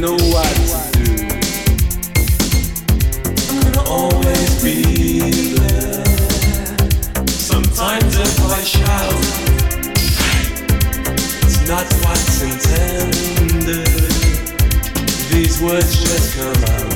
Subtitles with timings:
[0.00, 1.28] know what to do.
[3.50, 4.80] I'm gonna always be
[5.58, 6.04] there.
[7.28, 9.24] Sometimes if I shout,
[11.44, 13.88] it's not what's intended.
[15.30, 16.94] These words just come out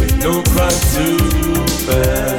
[0.00, 1.06] with no pride to
[1.86, 2.33] bear.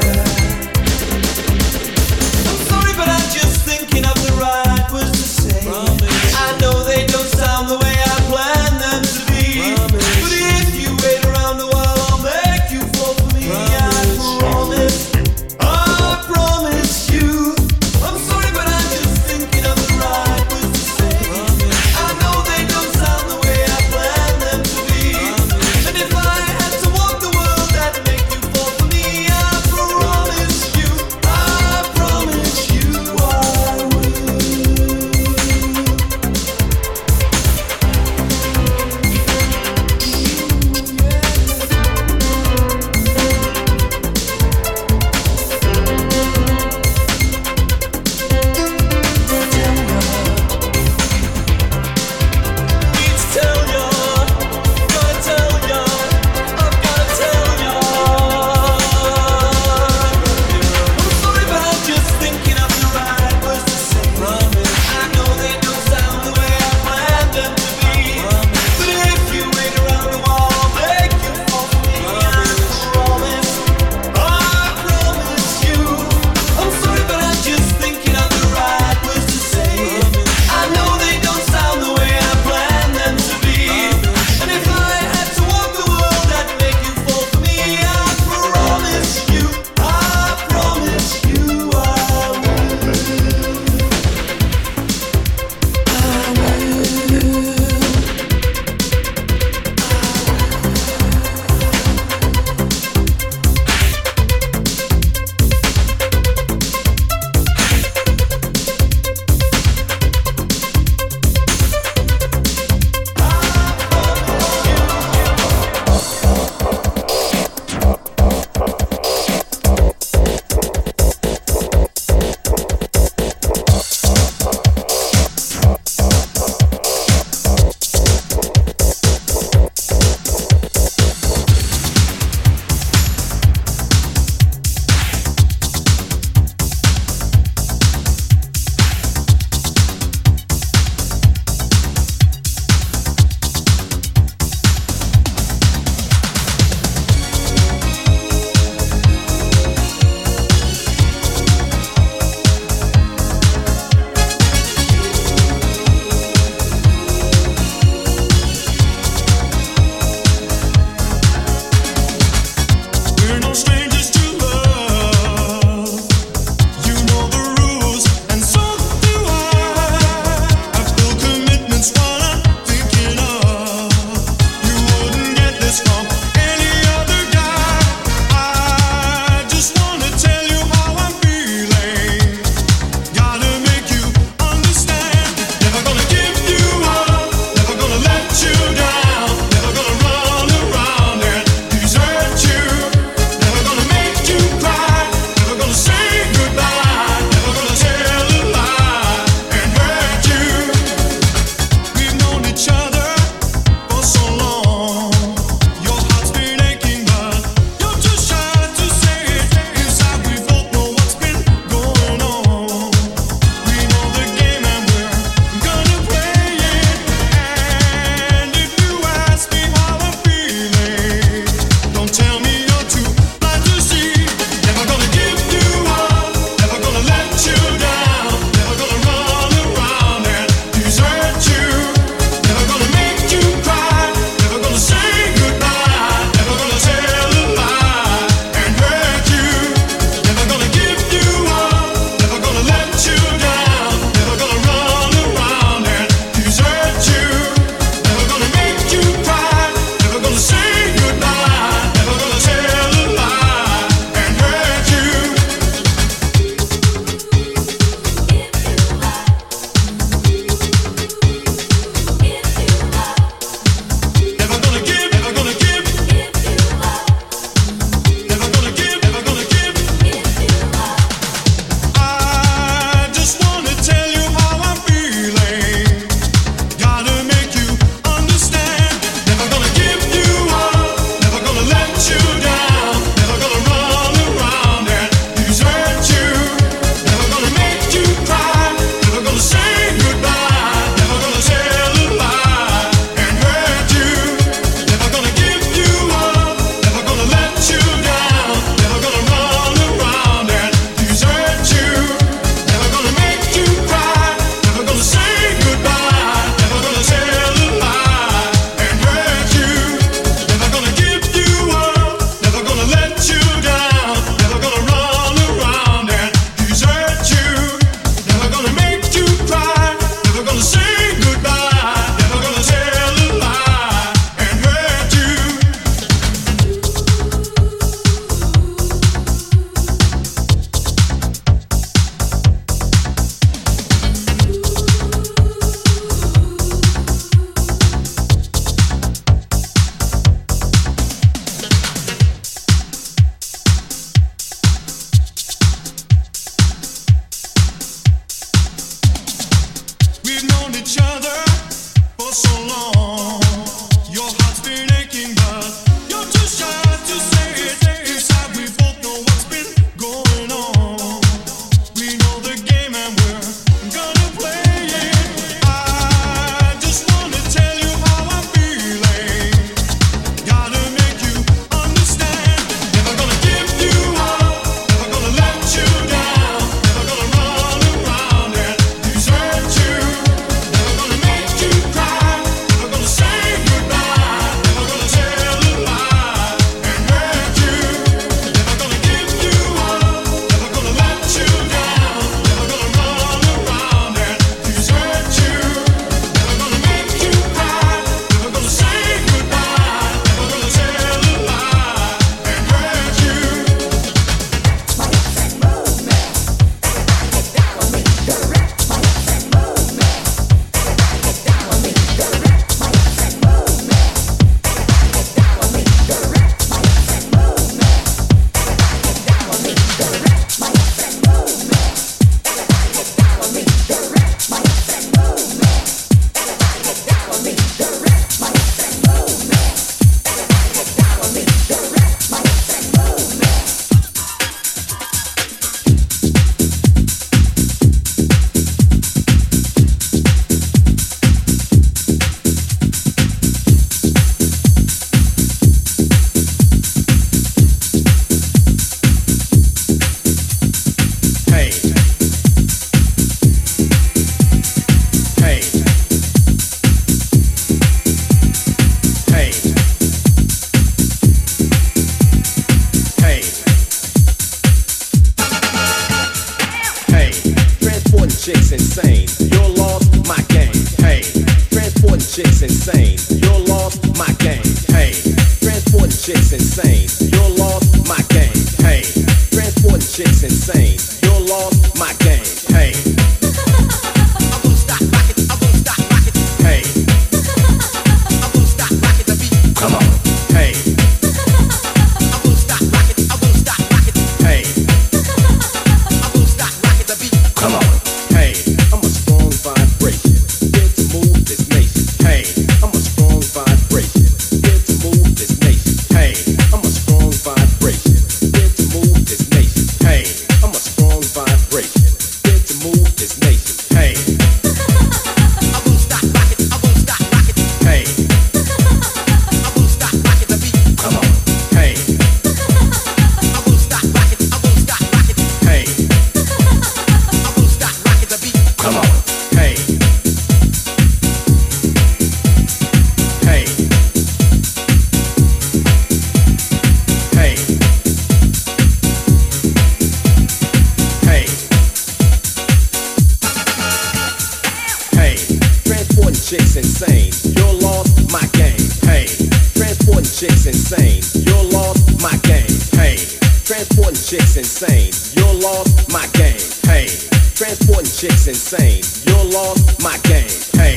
[553.76, 555.12] Transporting chicks insane.
[555.36, 556.56] You're lost, my game.
[556.84, 557.08] Hey.
[557.56, 559.04] Transporting chicks insane.
[559.28, 560.48] You're lost, my game.
[560.80, 560.96] Hey.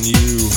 [0.00, 0.48] on you.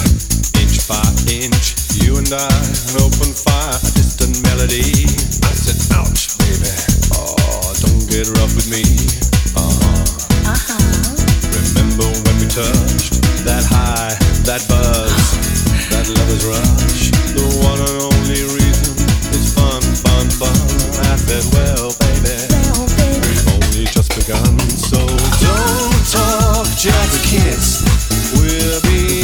[0.63, 5.03] Inch by inch, you and I, an open fire, a distant melody.
[5.43, 6.71] I said, ouch, baby.
[7.11, 8.83] Oh, don't get rough with me.
[9.55, 10.47] Uh-huh.
[10.47, 10.79] Uh-huh.
[11.51, 14.15] Remember when we touched that high,
[14.47, 15.11] that buzz,
[15.91, 17.11] that lover's rush?
[17.35, 18.95] The one and only reason
[19.35, 20.55] is fun, fun, fun.
[21.03, 22.47] I said, well, baby.
[23.27, 24.99] We've only just begun, so
[25.43, 27.83] don't talk, just kiss.
[28.33, 29.22] We're beyond